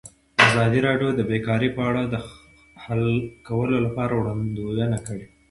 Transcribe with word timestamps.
ازادي 0.47 0.79
راډیو 0.87 1.09
د 1.15 1.21
بیکاري 1.29 1.69
په 1.75 1.81
اړه 1.89 2.03
د 2.07 2.15
حل 2.83 3.05
کولو 3.47 3.75
لپاره 3.85 4.13
وړاندیزونه 4.15 4.97
کړي. 5.07 5.25